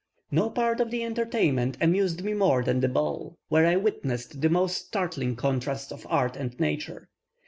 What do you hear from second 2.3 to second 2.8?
more than